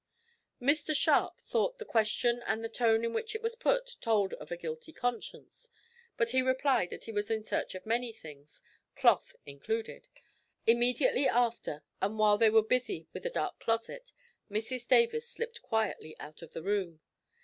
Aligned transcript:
Mr 0.59 0.95
Sharp 0.95 1.39
thought 1.41 1.77
the 1.77 1.85
question 1.85 2.41
and 2.47 2.63
the 2.63 2.69
tone 2.69 3.05
in 3.05 3.13
which 3.13 3.35
it 3.35 3.41
was 3.43 3.53
put 3.53 3.97
told 4.01 4.33
of 4.33 4.51
a 4.51 4.57
guilty 4.57 4.91
conscience, 4.91 5.69
but 6.17 6.31
he 6.31 6.41
replied 6.41 6.89
that 6.89 7.03
he 7.03 7.11
was 7.11 7.29
in 7.29 7.43
search 7.43 7.75
of 7.75 7.85
many 7.85 8.11
things 8.11 8.63
cloth 8.95 9.35
included. 9.45 10.07
Immediately 10.65 11.27
after, 11.29 11.83
and 12.01 12.17
while 12.17 12.39
they 12.39 12.49
were 12.49 12.63
busy 12.63 13.07
with 13.13 13.27
a 13.27 13.29
dark 13.29 13.59
closet, 13.59 14.11
Mrs 14.49 14.87
Davis 14.87 15.29
slipped 15.29 15.61
quietly 15.61 16.15
out 16.19 16.41
of 16.41 16.53
the 16.53 16.63
room. 16.63 16.99